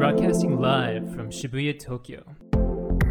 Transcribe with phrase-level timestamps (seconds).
[0.00, 2.24] Broadcasting live from Shibuya, Tokyo.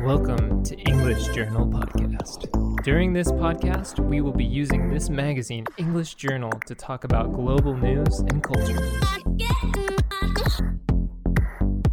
[0.03, 2.49] Welcome to English Journal Podcast.
[2.83, 7.75] During this podcast, we will be using this magazine, English Journal, to talk about global
[7.75, 8.81] news and culture.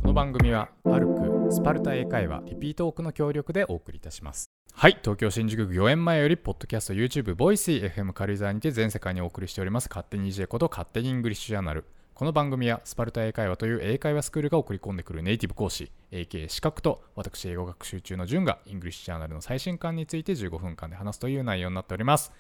[0.01, 11.84] この番組はパルクスパルタ英会話リピートオークの協力でお送りいたしますはい東京新宿御苑前よりポッドキャスト YouTube ボイス FM 軽井沢にて全世界にお送りしております勝手に EJ こと勝手にイングリッシュジャーナル
[12.17, 22.33] この番組はスパルタ英会話という英会話スクールが送り込んでくるネイティブ講師 AK 資格と私英語学習中の順が English Journal の最新刊について15分間で話すという内容になっております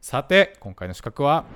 [0.00, 1.46] さて今回の刺客は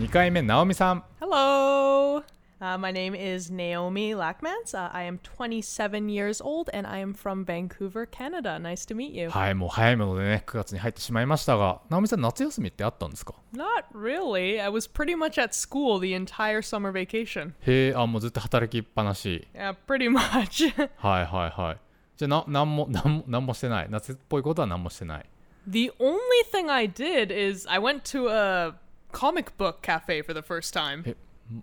[0.00, 2.22] 2回目直美さん Hello.
[2.61, 4.73] Uh, my name is Naomi Lackmans.
[4.73, 8.57] Uh, I am 27 years old and I am from Vancouver, Canada.
[8.57, 9.29] Nice to meet you.
[9.29, 14.61] はいもう早いものでね9月に入ってしまいましたが直美さん夏休みってあったんですか Not really.
[14.63, 17.51] I was pretty much at school the entire summer vacation.
[17.67, 20.71] へえあもうずっと働きっぱなし Yeah, pretty much.
[20.95, 21.77] はいはいはい
[22.17, 25.25] じゃあななんもなんもなんもしてない夏っぽいことは何もしてない
[25.67, 26.15] the only
[26.53, 28.75] thing I did is I went to a
[29.11, 31.03] comic book cafe for the first time.
[31.05, 31.15] え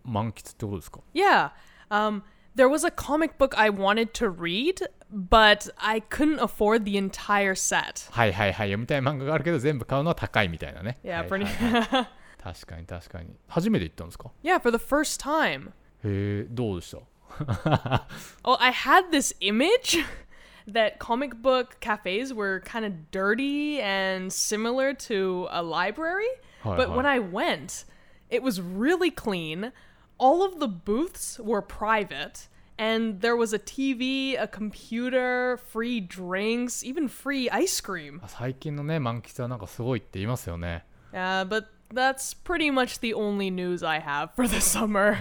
[0.05, 1.50] 満喫ってことですか Yeah.
[1.91, 2.22] Um,
[2.55, 7.55] there was a comic book I wanted to read, but I couldn't afford the entire
[7.55, 8.10] set.
[8.12, 11.44] はいはいはい読みたい漫画があるけど全部買うのは高いみたいなね Yeah, はい pretty.
[11.46, 12.08] はいはい
[12.42, 15.68] 確かに確かに初めて行ったんですか yeah, for the first time.
[15.68, 16.98] へえどうでした
[18.44, 20.05] Oh, I had this image
[20.66, 26.27] that comic book cafes were kind of dirty and similar to a library.
[26.62, 26.96] Hi, but hi.
[26.96, 27.84] when I went,
[28.30, 29.72] it was really clean.
[30.18, 32.48] All of the booths were private.
[32.78, 38.20] And there was a TV, a computer, free drinks, even free ice cream.
[38.27, 45.16] 最近のね満喫はなんかすごいって言いますよね Uh, but that's pretty much the only news I have for the summer.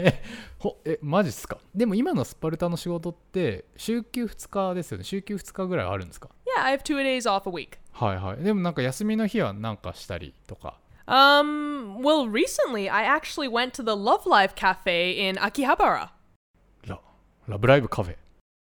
[0.59, 7.79] ほえマジっすかでも今のスパルタの仕事って週休2日ですよね週休2日ぐらいあるんですか yeah, I have two days off a week.
[7.93, 16.09] はいはいでもなんか休みの日はなんかしたりとか Um, well, recently I actually went to the Love Live Cafe in Akihabara.
[16.87, 16.99] ラ
[17.47, 18.15] ラブライブカフェ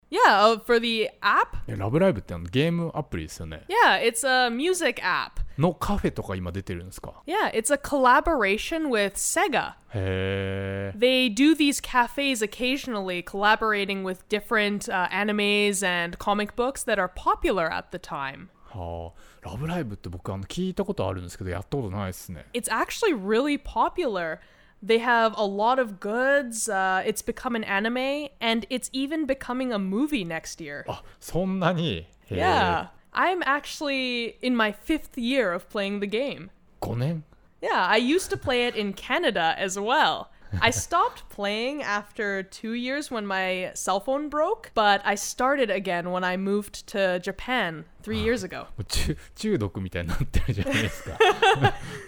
[0.09, 0.19] Yeah,
[0.53, 1.57] uh, for the app.
[1.67, 5.41] えラブライブってあのゲームアプリですよね Yeah, it's a music app.
[5.57, 9.73] のカフェとか今出てるんですか Yeah, it's a collaboration with Sega.
[9.93, 16.99] へえ They do these cafes occasionally, collaborating with different uh, animes and comic books that
[16.99, 18.49] are popular at the time.
[18.69, 24.39] はあ ラブライブって僕あの聞いたことあるんですけどやったことないですね It's actually really popular.
[24.85, 26.67] They have a lot of goods.
[26.67, 30.83] Uh, it's become an anime, and it's even becoming a movie next year.
[30.87, 32.87] あそんなにへえ Yeah.
[33.13, 36.49] I'm actually in my fifth year of playing the game.
[36.81, 37.23] 5年
[37.61, 40.27] Yeah, I used to play it in Canada as well.
[40.61, 46.11] I stopped playing after two years when my cell phone broke, but I started again
[46.11, 48.67] when I moved to Japan three years ago.
[48.77, 51.17] も う中中毒みたいになってるじゃないですか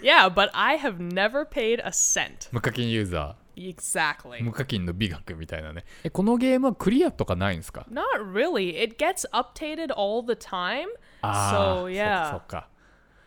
[0.00, 2.48] Yeah, but I have never paid a cent.
[2.52, 4.42] 無課金ユーザー Exactly.
[4.44, 8.80] 無課金の美学みたいなねえこのゲームはクリアとかないんですか Not really.
[8.80, 10.86] It gets updated all the time.
[11.22, 12.04] あ So, あそっ yeah.
[12.22, 12.68] かそっか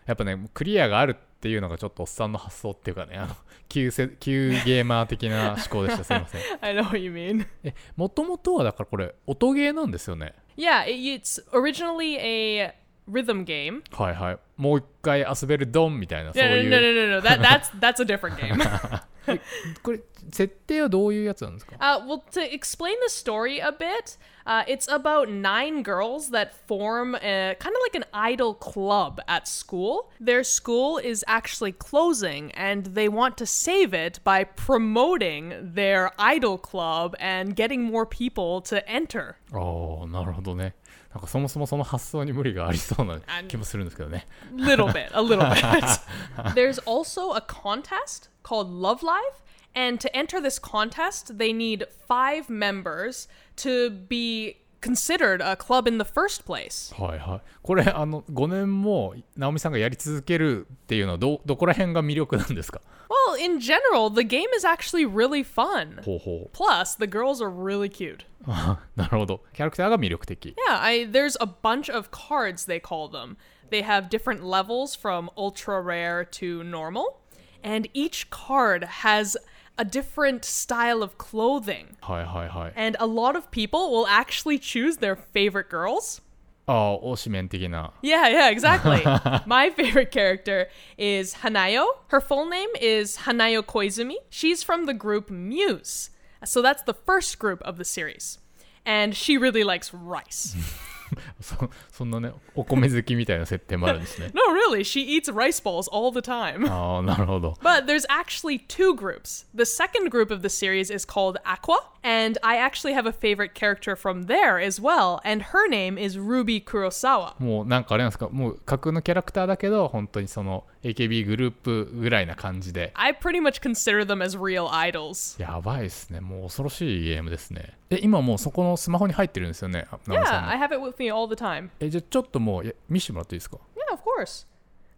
[0.05, 3.36] やっぱねクリアがある っていうのがちょっとおっさんの発想っていうかねあの
[3.68, 6.02] 旧せ旧ゲーマー的な 思考でした。
[6.02, 6.40] すいません。
[6.62, 7.46] I know what you mean.
[7.62, 10.32] えもともとはだからこれ音ゲーなんですよね。
[10.56, 12.74] Yeah, it, it's originally a
[13.09, 13.81] rhythm game.
[13.91, 17.21] はいはいもう一回遊べるドンみたいなそう No, no, いう no, no, no, no.
[17.21, 18.57] That, that's that's a different game.
[19.83, 19.99] これ
[20.31, 27.15] 設定はどういうやつなんですか Uh, well, to explain the story a bit, uh, it's about nine girls that form
[27.15, 30.09] a, kind of like an idol club at school.
[30.19, 36.57] Their school is actually closing, and they want to save it by promoting their idol
[36.57, 39.35] club and getting more people to enter.
[39.53, 40.73] ああなるほどね
[41.13, 45.83] なんかそもそもその発想に無理がありそうな気もするんですけどね Little bit, a little bit.
[46.53, 49.41] There's also a contest called Love Live.
[49.75, 53.27] And to enter this contest, they need five members
[53.57, 56.93] to be considered a club in the first place.
[56.95, 66.01] はいはいこれあの5年も直美さんがやり続けるっていうのはどどこら辺が魅力なんですか Well, in general, the game is actually really fun.
[66.03, 68.25] ほうほ Plus, the girls are really cute.
[68.45, 68.49] う
[68.95, 73.35] なるほどキャラクターが魅力的 Yeah, I there's a bunch of cards they call them.
[73.69, 77.19] They have different levels from ultra rare to normal,
[77.63, 79.37] and each card has
[79.77, 81.95] a different style of clothing.
[82.01, 86.21] はいはいはい And a lot of people will actually choose their favorite girls.
[86.65, 89.03] ああ推しメン的な Yeah, yeah, exactly.
[89.47, 91.85] My favorite character is Hanayo.
[92.09, 94.17] Her full name is Hanayo Koizumi.
[94.29, 96.11] She's from the group Muse.
[96.45, 98.37] So that's the first group of the series.
[98.85, 100.55] And she really likes rice.
[101.40, 101.56] そ
[101.90, 106.66] そんなねお米好きみたいな設定もあるんですね no, really, she eats rice balls all the time.
[106.70, 109.46] ああなるほど But there's actually two groups.
[109.54, 113.54] The second group of the series is called Aqua, and I actually have a favorite
[113.54, 117.34] character from there as well, and her name is Ruby Kurosawa.
[117.38, 125.40] もうなんかあれなんですかもう架空のキャラクターだけど本当にその AKB グループぐらいな感じで I pretty much consider them as real idols.
[125.42, 131.70] やばいですねもう恐ろしいゲームですねえ今もうそこのスマホに入ってるんですよね Yeah, I have it with me all the time.
[131.80, 134.46] えじゃあちょっともう見せてもらっていいですか Yeah, of course.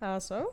[0.00, 0.52] Uh, so,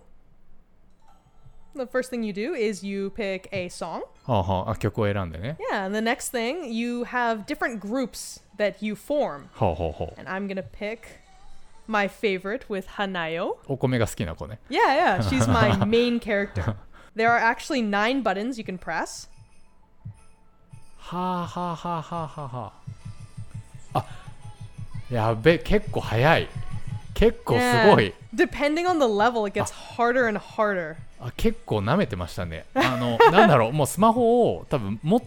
[1.76, 4.04] the first thing you do is you pick a song.
[4.26, 9.48] はあはああ曲を選んでね Yeah, and the next thing, you have different groups that you form.
[9.54, 11.00] はあはあはあ And I'm gonna pick
[11.88, 13.56] my favorite with Hanayo.
[13.68, 16.76] お米が好きな子ね Yeah, yeah, she's my main character.
[17.16, 19.30] There are actually nine buttons you can press.
[20.98, 22.74] はあはあはあはあはあは
[23.94, 24.06] ああ
[25.14, 26.48] やべ結構早い
[27.14, 27.60] 結構す
[27.90, 28.48] ごい Yeah.
[28.50, 30.96] Depending on the level, it gets harder and harder.
[31.20, 35.22] あ結構舐めてましたねあのなんだろうもうスマホを多分持っ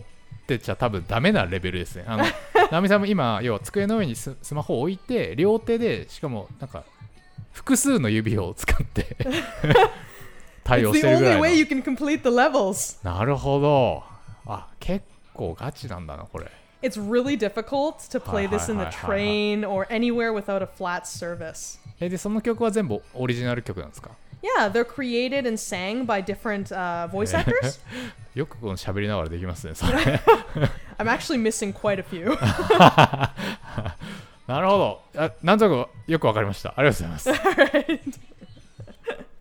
[0.47, 2.25] てちゃ多分ダメなレベルですねあの
[2.71, 6.85] ナミさんも今要は机の上にススマホを置いて両手でしかもなんか
[7.53, 9.17] 複数の指を使って
[10.65, 12.99] 対応してるぐ only ら way い you can complete the levels.
[13.05, 14.03] のなるほど
[14.47, 16.51] あ結構ガチなんだなこれ
[16.83, 21.79] It's really difficult to play this in the train or anywhere without a flat service.
[21.99, 24.11] えでその曲は全部オリジナル曲なんですか
[24.43, 27.81] Yeah, they're created and sang by different uh, voice actors.
[28.35, 30.21] よくこの喋りながらできますねそれ
[30.99, 32.37] I'm actually missing quite a few.
[34.47, 38.17] なるほどあなんとなくよくわかりましたありがとうございます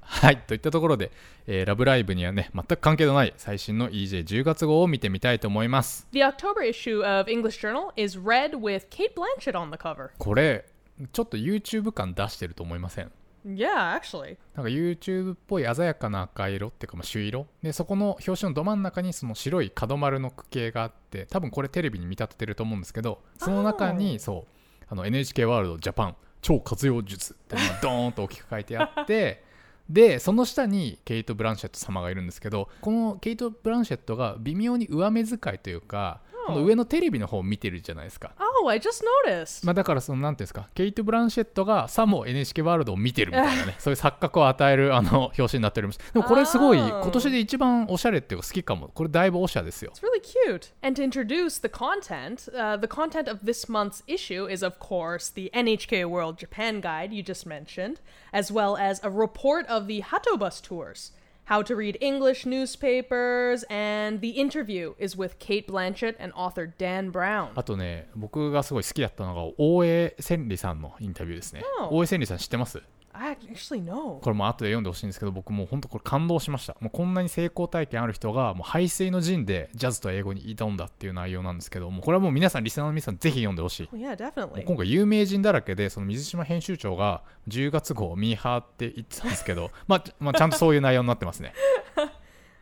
[0.02, 1.12] はいといったところで、
[1.46, 9.78] えーラブライブにはね全く関係のない最新の EJ10 月号を見てみたいと思います the October issue of English Journal is red with Kate Blanchett on the
[9.78, 10.10] cover.
[10.18, 10.66] これ
[11.14, 13.12] ちょっと YouTube 感出してると思いません
[13.46, 14.38] Yeah, actually.
[14.56, 29.44] なんか YouTube っぽい鮮やかな赤色っていうかまあ朱色でそこの表紙のど真ん中にその白い角丸の区形があって多分これテレビに見立ててると思うんですけどその中にそうあの NHK ワールドジャパン超活用術っていうのがドーンと大きく書いてあって
[29.90, 36.22] でその下にケイト・ブランシェット様がいるんですけどこのケイト・ブランシェットが微妙に上目遣いというか
[36.54, 38.32] 上のテレビの方を見てるじゃないですか
[38.62, 39.66] Oh, I just noticed.
[39.66, 50.70] まあ、だからそのなんていうんですかケイト・ブランシェットがさも NHK ワールドを見てるみたいなねそういう錯覚を与えるあの表紙になっておりますでもこれすごい今年で一番おしゃれっていうか好きかもこれだいぶおしゃれですよ It's really cute.
[50.82, 55.30] And to introduce the content, uh, the content of this month's issue is, of course,
[55.30, 58.00] the NHK World Japan Guide you just mentioned,
[58.34, 61.12] as well as a report of the Hatobus tours,
[61.47, 67.11] how to read English newspapers, and the interview is with Kate Blanchett and author Dan
[67.11, 67.51] Brown.
[67.57, 71.89] あとね僕がすごい好きだったのが大江千里さんのインタビューですね Oh.
[71.97, 72.94] 大江千里さん知ってます I actually know.
[73.16, 84.66] これも後で読んでほしいんですけど僕もう本当これ感動しましたもうこんなに成功体験ある人がもう排水の陣でジャズと英語に挑んだっていう内容なんですけどもうこれはもう皆さんリスナーの皆さんぜひ読んでほしい Oh, yeah, definitely.
[84.66, 91.54] 今回有名人だらけでその水島編集長が10月号ミーハーって言ってたんですけど、 まあ、ちまあちゃんとそういう内容になってますね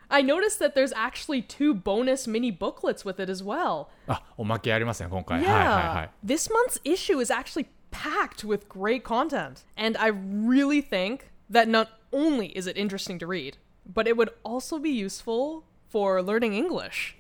[0.10, 3.88] I noticed that there's actually two bonus mini booklets with it as well.
[4.08, 5.46] あおまけありますね今回 Yeah.
[5.46, 9.64] はいはいはい This month's issue is actually packed with great content.
[9.78, 13.54] And I really think that not only is it interesting to read,
[13.86, 17.16] but it would also be useful for learning English.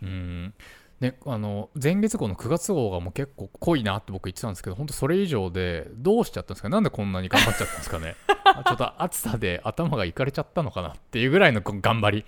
[0.99, 6.69] ね、あの前月号の9月号がもう結構濃いなって僕言ってたんですけど本当それ以上でどうしちゃったんですか？
[6.69, 8.15] なんでこんなに頑張っちゃったんですかね？
[8.45, 12.25] あちょっと暑さで頭がいかれちゃったのかなっていうぐらいの頑張り。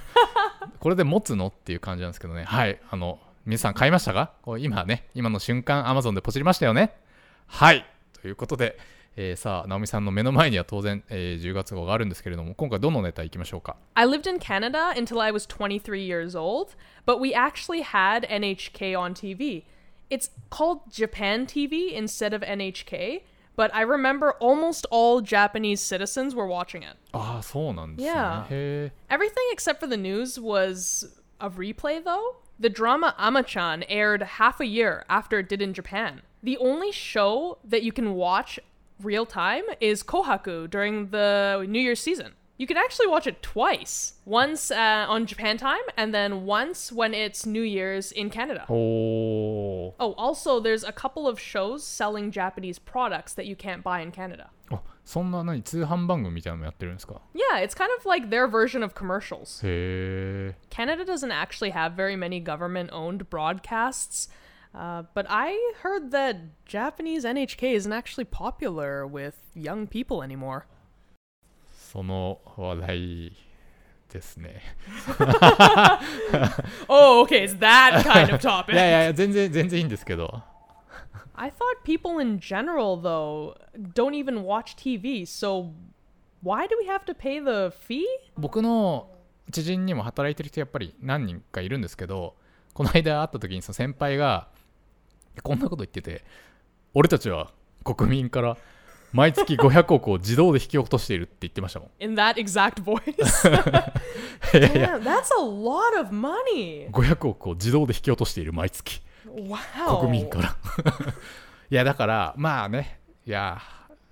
[0.78, 1.48] これで持つの？
[1.48, 2.44] っていう感じなんですけどね。
[2.44, 2.78] はい。
[2.90, 4.32] あの皆さん買いましたか？
[4.58, 6.92] 今ね今の瞬間 Amazon でポチりましたよね
[7.48, 7.84] はい
[8.20, 8.78] ということで、
[9.16, 16.76] えーさあ直美さんの目の前には当然、えー10月号があるんですけれども今回どのネタいきましょうか I lived in Canada until I was 23 years old,
[17.06, 19.64] but we actually had NHK on TV.
[20.10, 23.22] It's called Japan TV instead of NHK,
[23.56, 26.96] but I remember almost all Japanese citizens were watching it.
[27.12, 28.90] ああそうなんですね Yeah.
[29.10, 32.36] Everything except for the news was a replay, though.
[32.60, 36.22] The drama Amachan aired half a year after it did in Japan.
[36.43, 38.59] The only show that you can watch
[39.01, 42.33] real time is Kohaku during the New Year's season.
[42.57, 47.13] You can actually watch it twice once uh, on Japan time, and then once when
[47.13, 48.65] it's New Year's in Canada.
[48.69, 54.01] おー Oh, also, there's a couple of shows selling Japanese products that you can't buy
[54.01, 54.49] in Canada.
[54.69, 59.61] あ そんな何通販番組みたいなのもやってるんですか Yeah, it's kind of like their version of commercials.
[59.65, 64.29] へえ Canada doesn't actually have very many government owned broadcasts,
[64.73, 70.65] uh, but I heard that Japanese NHK isn't actually popular with young people anymore.
[71.91, 73.37] その話題
[74.09, 74.61] ですね
[76.89, 78.75] Oh, okay, it's that kind of い topic.
[78.75, 80.41] や いやいや全然全然いいんですけど
[81.35, 83.55] I thought people in general, though,
[83.95, 85.71] don't even watch TV, so
[86.43, 88.03] why do we have to pay the fee?
[88.37, 89.09] 僕の
[89.51, 92.35] 知人にも働いてる人やっぱり何人かいるんですけど
[92.73, 94.47] この間会った時にその先輩が
[95.42, 96.24] こんなこと言ってて
[96.94, 97.50] 俺たちは
[97.84, 98.56] 国民から
[99.12, 103.08] 毎月500億を自動で引き落としているって言ってましたもん In that exact voice?
[104.58, 106.90] いやいや Damn, that's a lot of money.
[106.90, 110.00] 500億を自動で引き落としている毎月 Wow.
[110.00, 110.56] 国民から
[111.70, 113.60] いやだからまあねいや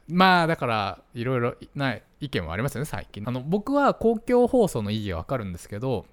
[0.09, 6.07] まあだからいろいろな意見はありますよね最近あの僕は公共放送の意義はわかるんですけど、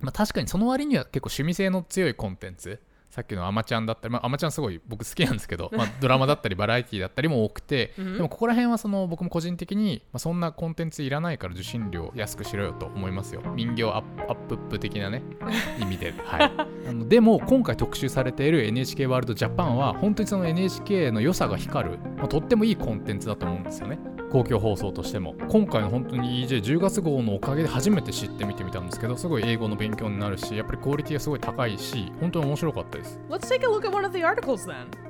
[0.00, 2.80] まあ、確かにその割には結構趣味性の強いコンテンツ
[3.16, 13.40] さっきのアマちゃんだったり、まあ、アマちゃんすごい僕好きなんですけど、 まあ、ドラマだったりバラエティだったりも多くてでもここら辺はその僕も個人的に、まあ、そんなコンテンツいらないから受信料安くしろよと思いますよ。
[13.54, 15.22] 民業アップアップップ的なね
[15.80, 16.12] 意味で。
[16.24, 16.52] はい。
[16.90, 23.98] あのでも今回特集されている NHK ワールドジャパンは本当にその NHK の良さが光る、まあ、とってもいいコンテンツだと思うんですよね
[24.30, 35.05] 公共放送としても今回の本当に EJ10 月号のおかげで初めて知ってみてみたんですけどすごい英語の勉強になるしやっぱりクオリティがすごい高いし本当に面白かったです Let's take a look at one of the articles then.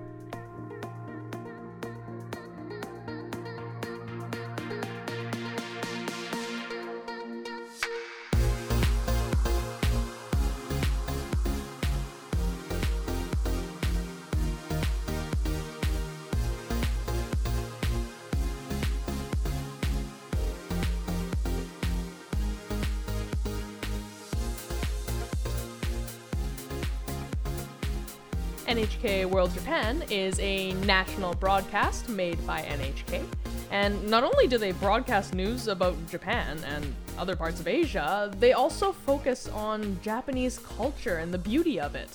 [28.85, 33.25] NHK World Japan is a national broadcast made by NHK.
[33.71, 38.53] And not only do they broadcast news about Japan and other parts of Asia, they
[38.53, 42.09] also focus on Japanese culture and the beauty of it.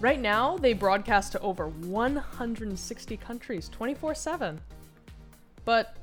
[0.00, 4.60] Right now, they broadcast to over 160 countries 24 7.
[5.64, 5.96] But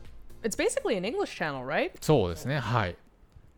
[0.43, 1.91] it's basically an English channel, right?
[2.01, 2.95] そうですねはい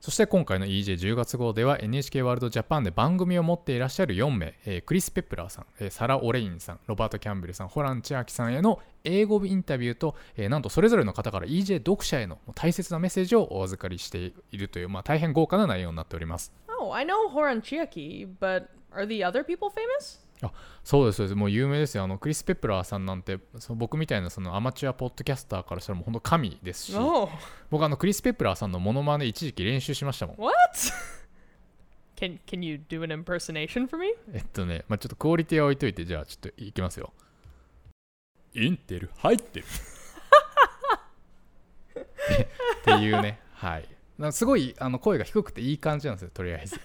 [0.01, 19.23] そして今回の EJ10 月号では NHK ワールドジャパンで番組を持っていらっしゃる4名、えークリス・ペプラーさん、えーサラ・オレインさんロバート・キャンベルさんホラン・千秋さんへの英語インタビューと、えーなんとそれぞれの方から EJ 読者への大切なメッセージをお預かりしているという、まあ、大変豪華な内容になっております Oh, I know Horan Chiaki, but are the
[19.23, 20.19] other people famous?
[20.43, 20.53] あ
[20.85, 27.29] そうですそうですもう有名ですよあのクリス・ペプラーさんなんてその僕みたいなそのアマチュアポッドキャスターからしたらもう本当神ですし Oh,
[27.71, 30.55] 僕あのクリス・ペプラーさんのモノマネ一時期練習しましたもん what?
[32.21, 34.13] can can you do an impersonation for me?
[34.33, 37.13] えっとね、まあ、ちょっとクオリティは置いといて、じゃあちょっといきますよ。
[38.55, 39.65] インテル入ってる。
[39.65, 39.67] っ
[42.37, 42.47] てっ
[42.85, 43.89] ていうね、はい。
[44.19, 46.79] なんかすごいあの声が低くていい感じなんですよ、とりあえず。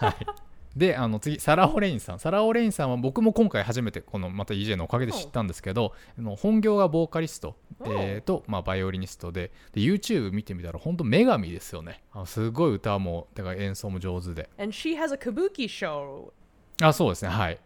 [0.00, 0.26] はい。
[0.76, 2.18] で、あの次、サラ・オレインさん。
[2.18, 12.02] サラ・オレインさんは僕も今回初めてこのまた EJ のおかげで知ったんですけど、あの本業がボーカリスト、えーと、まあ、バイオリニストでで、YouTube 見てみたら本当女神ですよね。
[12.12, 14.48] あすごい歌も、だから演奏も上手で。
[14.58, 16.32] And she has a kabuki show.
[16.80, 17.58] あそうですねはい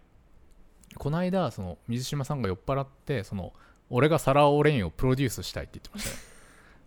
[0.96, 3.52] この間その水島さんが酔っ払ってその
[3.90, 6.35] 俺がサラ・オレインをプロデュースしたいって言ってましたね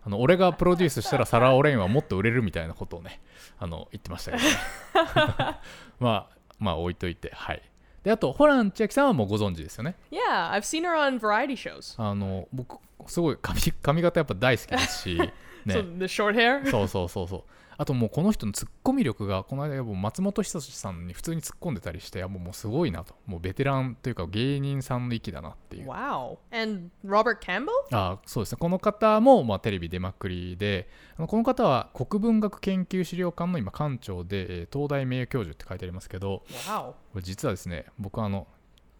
[0.02, 3.20] あの俺がプロデュースしたらサラ・オレインはもっと売れるみたいなことをね
[3.58, 5.58] あの言ってましたけど、 ね、
[5.98, 7.62] まあまあ置いといてはい。
[8.02, 9.94] であとホラン千秋さんはもうご存知ですよね。
[10.10, 12.02] Yeah, I've seen her on variety shows.
[12.02, 15.16] あの僕すごい髪髪型やっぱ大好きですし、
[15.66, 15.74] ね。
[15.74, 16.70] So、the short hair?
[16.70, 17.42] そうそうそうそう
[17.80, 26.36] あともうこの人のツッコミ力がこの間もう松本人志さんに普通に突っ込んでたりしてもうもうすごいなともうベテランというか芸人さんの域だなっていう Wow.
[26.52, 27.68] And Robert Campbell?
[27.92, 36.90] あそうですねこの方も、まあ、テレビ出まくりであのこの方は国文学研究資料館の今館長で、えー東大名誉教授って書いてありますけど Wow.
[36.90, 38.46] これ実はですね僕はあの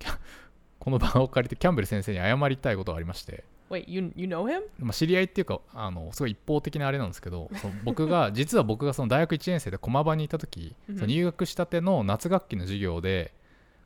[0.80, 4.62] この場を借りてキャンベル先生に謝りたいことがありまして Wait, you you know him?
[4.78, 13.32] まあ、知り合いっていうかあのすごい一方的なあれなんですけど その僕が実は僕がその大学1年生で駒場にいた時その入学したての夏学期の授業で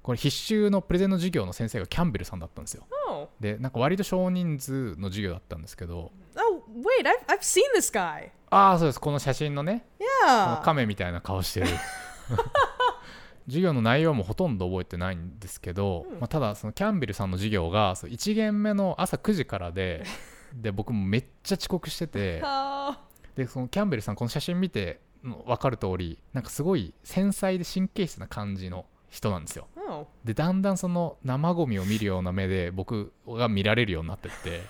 [0.03, 3.29] これ必修のプレゼンの授業の先生がキャンベルさんだったんですよ Oh.
[3.39, 8.31] でなんか割と少人数の授業だったんですけど Oh, wait, I've I've seen this guy.
[8.51, 9.85] ああそうですこの写真のね
[10.27, 10.63] Yeah.
[10.63, 11.67] 亀みたいな顔してる
[13.47, 20.05] 授業の内容もほとんど覚えてないんですけど、まあ、ただそのキャンベルさんの授業がそう1限目の朝9時からで
[20.55, 22.95] で僕もめっちゃ遅刻してて Oh.
[23.35, 30.07] でそのキャンベルさんこの写真見てうん分かる通りなんかすごい繊細で神経質な感じの人なんですよ Oh.
[30.25, 34.63] でだんだんその生ゴミを見るような目で僕が見られるようになってって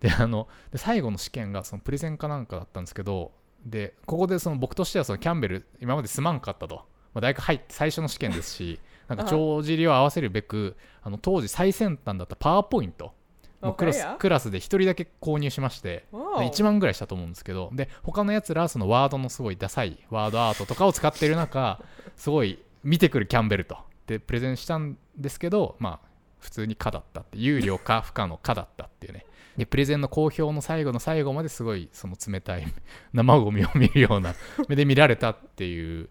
[0.00, 3.32] であので最後の試験がそのプレゼンかなんかだったんですけど
[3.64, 13.12] でここでその僕としてはそのキャンベル今まですまんかったと、まあ、大学入って最初の試験ですし なんか帳尻を合わせるべくあの当時最先端だったパワーポイント
[13.60, 16.50] もうクラス.クラスで1人だけ購入しましてで Whoa.
[16.50, 21.82] 1万ぐらいしたと思うんですけどで他のやつらはそのワードのすごいダサいワードアートとかを使っている中
[22.16, 23.76] すごい見てくるキャンベルと
[24.06, 29.26] でプレゼンしたんですけどまあ普通に可だったって有料か不可の可だったっていうね
[29.56, 32.64] でプレゼンの好評の最後の最後まですごいその冷たい
[33.12, 34.34] 生ゴミを見るような
[34.68, 36.08] 目で見られたっていう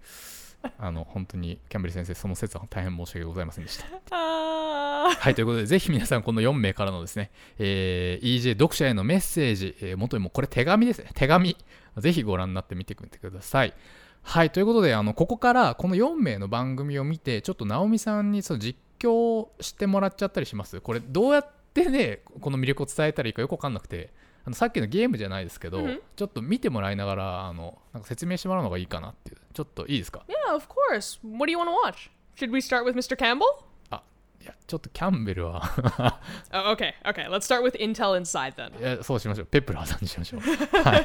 [0.78, 5.16] あの本当にキャンベル先生その説は大変申し訳ございませんでした Ah.
[5.18, 11.56] はい、ということで、ぜひ皆さん、この4名からのですね、えー EJ 読者へのメッセージ、えー元にもうこれ手紙ですね、手紙、
[11.98, 13.74] ぜひご覧になってみてみてください。
[14.22, 20.82] はい、ということで、あのここからこの4名の番組を見て、ちょっと直美さんにその実況してもらっちゃったりします。
[20.82, 24.12] これ、どうやってね、この魅力を伝えたらいいかよくわかんなくて、
[24.46, 31.19] あのさっきのゲームじゃないですけど、うんちょっと見てもらいながらあのなんか説明してもらうのがいいかなっていう、ちょっといいですか Yeah, of course.
[31.23, 32.11] What do you want to watch?
[32.37, 33.17] Should we start with Mr.
[33.17, 33.45] Campbell?
[33.91, 34.03] あ
[34.43, 35.62] いや、ちょっとキャンベルは
[36.53, 37.29] Oh, okay, okay.
[37.29, 38.79] Let's start with Intel Inside then.
[38.81, 39.47] いやそうしましょう。
[39.47, 40.41] ペプラーさんにしましょう。
[40.41, 41.05] は い。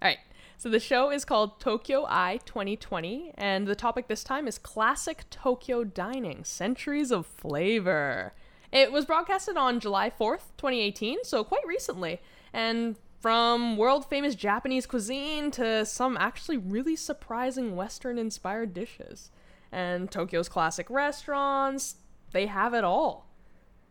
[0.00, 0.18] All right.
[0.58, 5.30] So the show is called Tokyo Eye 2020, and the topic this time is classic
[5.30, 8.32] Tokyo dining, centuries of flavor.
[8.72, 12.20] It was broadcasted on July 4th, 2018, so quite recently.
[12.52, 19.30] And from world famous Japanese cuisine to some actually really surprising Western inspired dishes.
[19.72, 21.96] And Tokyo's classic restaurants,
[22.32, 23.26] they have it all.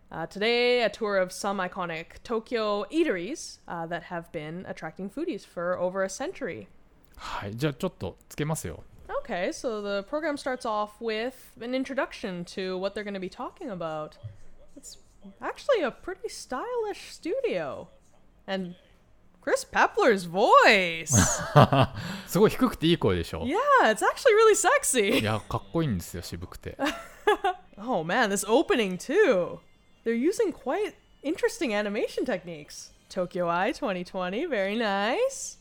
[0.10, 5.46] Uh, today, a tour of some iconic Tokyo eateries uh, that have been attracting foodies
[5.46, 6.68] for over a century.
[7.18, 8.84] はい、じゃあちょっとつけますよ。
[9.24, 13.30] Okay, so the program starts off with an introduction to what they're going to be
[13.30, 14.18] talking about.
[14.78, 15.00] It's
[15.42, 17.90] actually a pretty stylish studio.
[18.46, 18.76] And
[19.42, 21.08] Chris Pepler's voice.
[22.28, 23.44] すごい低くていい声でしょ。
[23.44, 25.24] yeah, it's actually really い sexy.
[25.24, 26.78] や、かっこいいんですよ、渋くて。
[27.78, 29.60] Oh man, this opening too.
[30.04, 32.92] They're using quite interesting animation techniques.
[33.10, 35.58] Tokyo Eye 2020, very nice.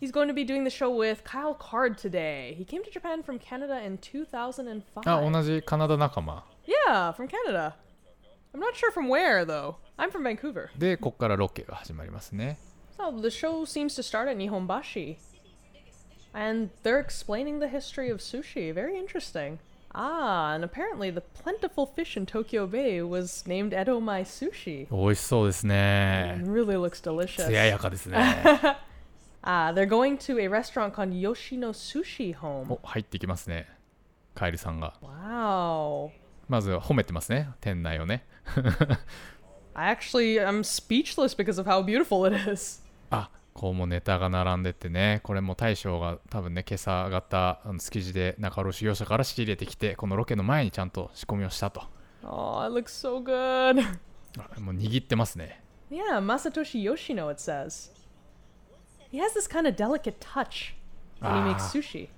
[0.00, 2.54] He's going to be doing the show with Kyle Card today.
[2.58, 5.02] He came to Japan from Canada in 2005.
[5.06, 6.44] あ、同じカナダ仲間。
[6.66, 7.74] Yeah, from Canada.
[8.54, 9.76] I'm not sure from where though.
[9.98, 10.70] I'm from Vancouver.
[10.78, 12.58] で、こっからロケが始まりますね。
[12.96, 15.16] So the show seems to start at Nihonbashi.
[16.32, 18.72] And they're explaining the history of sushi.
[18.72, 19.58] Very interesting.
[19.92, 24.86] Ah, and apparently the plentiful fish in Tokyo Bay was named Edomai sushi.
[24.90, 27.46] 美味しそうですね It。really looks delicious.
[27.46, 28.16] 艶 やかですね。
[29.42, 32.72] Ah, they're going to a restaurant called Yoshino Sushi Home.
[32.72, 33.66] お、入ってきますね。
[34.34, 34.94] カエルさんが。
[35.02, 36.10] Wow.
[36.46, 38.24] まずは褒めてますね、店内をね。
[39.74, 42.82] I actually am speechless because of how beautiful it is.
[43.09, 51.83] あ、こうもネタが並んでってね、これも大将が多分ね、今朝方、あの築地で中卸業者から仕入れてきて、このロケの前にちゃんと仕込みをしたと。
[52.23, 53.81] Oh, it looks so good.
[54.37, 55.61] あもう握ってますね。
[55.89, 57.91] Yeah, Masatoshi Yoshino, it says.
[59.11, 60.73] He has this kind of delicate touch
[61.21, 61.71] when he makes Ah.
[61.71, 62.09] sushi.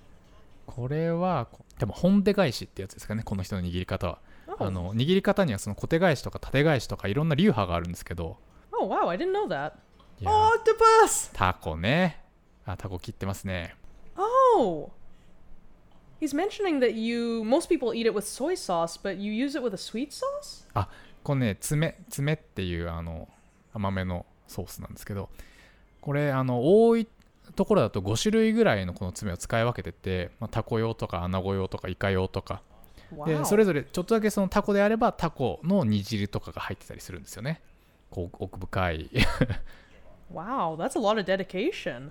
[0.66, 4.66] これはこでも本手返しってやつですかねこの人の握り方は、Oh.
[4.66, 8.38] あの握り方にはその小手返しとか縦返しとかいろんな流派があるんですけど
[8.72, 9.74] Oh, wow, I didn't know that.
[10.20, 11.32] いや Octopus!
[11.34, 12.22] タコね
[12.66, 13.76] あタコ切ってますね
[14.58, 14.90] Oh!
[16.20, 19.64] He's mentioning that you, most people eat it with soy sauce, but you use it
[19.64, 20.66] with a sweet sauce?
[20.74, 20.90] あ
[21.24, 23.28] これね爪爪っていうあの
[23.74, 25.30] 甘めのソースなんですけど
[26.02, 27.08] これあの多い
[27.56, 32.62] ところだと5種類ぐらいのこの爪を使い分けてて、まあ、タコ用とかアナゴ用とかイカ用とか.
[33.26, 37.62] でそれぞれちょっとだけそのタコであればタコの煮汁とかが入ってたりするんですよね
[38.10, 39.10] こう奥深い
[40.33, 42.11] Wow, that's a lot of dedication.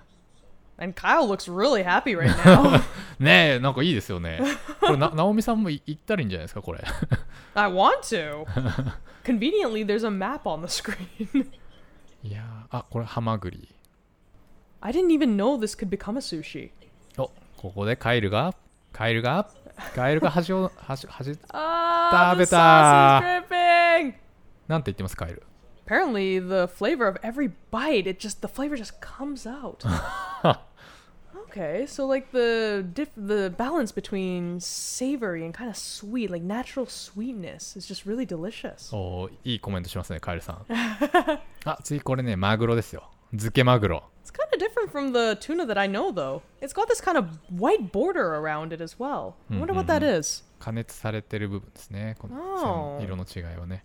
[0.78, 2.80] And Kyle looks really happy right now.
[3.20, 4.40] ねえなんかいいですよね
[4.80, 6.82] これな直美さんもい行ったらいいんじゃないですかこれ
[7.54, 8.44] I want to.
[9.24, 11.46] Conveniently, there's a map on the screen.
[12.24, 13.68] いやーあこれハマグリ
[14.80, 16.70] I didn't even know this could become a sushi.
[17.18, 18.54] おここでカエルが
[18.92, 19.48] カエルが
[19.94, 22.46] カエルが端を端端 Ah, the Tabita.
[22.46, 24.14] sauce is dripping.
[24.68, 25.42] なんて言ってますカエル
[25.86, 29.84] Apparently, the flavor of every bite, it just the flavor just comes out.
[31.48, 36.86] Okay, so like the diff- the balance between savory and kind of sweet, like natural
[36.86, 38.90] sweetness, is just really delicious.
[38.94, 40.64] おーいいコメントしますねカエルさん
[41.66, 46.42] あ次これねマグロですよ漬けマグロ It's kind of different from the tuna that I know, though.
[46.62, 49.34] It's got this kind of white border around it as well.
[49.50, 50.42] I wonder what that is.
[50.60, 52.58] 加熱されてる部分ですねこの Oh.
[52.60, 53.84] その色の違いはね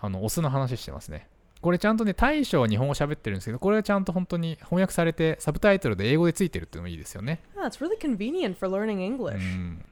[0.00, 1.28] ああのお酢の話してますね
[1.60, 9.38] これちゃんとね大将は日本語喋ってるんですけどこれはちゃんと本当に翻訳されてサブタイトルで英語でついてるっていうのもいいですよね Yeah, it's really convenient for learning う English.
[9.38, 9.84] ん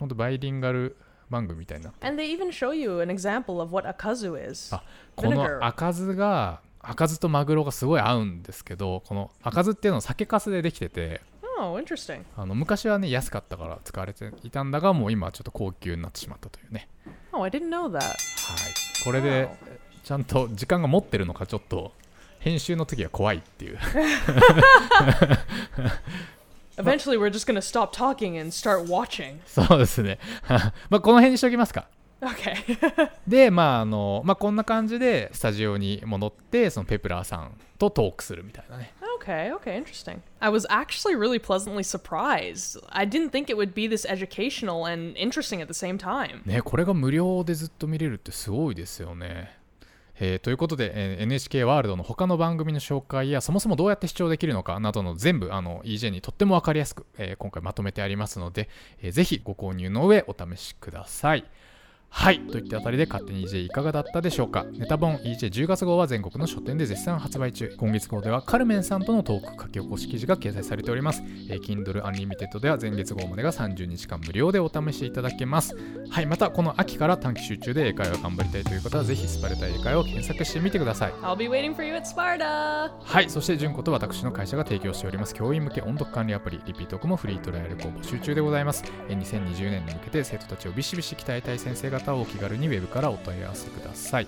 [0.00, 0.96] 本当バイリンガル
[1.30, 4.74] 番組みたいな And they even show you an example of what akazu is.
[4.74, 4.82] あ
[5.14, 11.20] この赤酢が赤酢とマグロがすごい合うんですけどこの赤酢っていうのは酒粕でできてて
[11.58, 12.22] Oh, interesting.
[12.36, 16.88] あの昔はね安かったから使われていたんだがもう今はちょっと高級になってしまったというね
[17.32, 18.00] Oh, I didn't know that.
[18.00, 18.14] はい
[19.06, 19.48] これで
[20.02, 21.92] ちゃんと時間が持ってるのかちょっと
[22.40, 23.78] 編集の時は怖いっていう
[26.78, 29.38] Eventually, we're just gonna stop talking and start watching.
[29.46, 30.18] そうですね
[30.90, 31.86] まあこの辺にしておきますか.
[33.26, 38.92] でまああのまあこんな感じでスタジオに戻ってそのペプラーさんとトークするみたいなね
[39.26, 40.22] okay, okay, interesting.
[40.40, 42.78] I was actually really pleasantly surprised.
[42.90, 46.42] I didn't think it would be this educational and interesting at the same time.
[46.46, 49.56] ねこれが無料でずっと見れるってすごいですよね。
[50.18, 58.68] えーということで、えー NHK ワールドの他の番組の紹介やそもそもどうやって視聴できるのかなどの全部あの EJ にとっても分かりやすく、えー今回まとめてありますので、
[59.02, 61.44] えーぜひご購入の上お試しください。
[62.18, 62.40] はい。
[62.40, 64.64] といったあたりで勝手に EJ いかがだったでしょうか？
[64.72, 67.72] ネタ本 EJ10 月号は全国の書店で絶賛発売中。
[67.76, 71.22] 今月号ではカルメンさんとのトーク書き起こし記事が掲載されております。
[71.50, 75.76] えー Kindle Unlimited では前月号までが30日間無料でお試しいただけます。
[76.10, 76.26] はい。
[76.26, 81.12] またこの秋から短期集中で英会話を頑張りたいという方はぜひスパルタ英会話を検索してみてください。
[81.22, 82.90] I'll be waiting for you at Sparta.
[82.98, 88.84] はい、そして、純子と私の会社が提供しております教員向け音読管理アプリ、リピートークもフリートライアル公募集中でございます。
[89.08, 94.26] えー2020年に向けて生徒たちをビシビシ鍛えたい先生方はお気軽にウェブからお問い合わせください。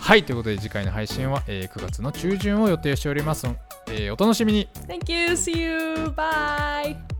[0.00, 3.46] はい、ということで次回の配信は、えー9月の中旬を予定しております。
[3.90, 5.32] えーお楽しみに Thank you.
[5.32, 6.08] See you.
[6.10, 7.17] Bye.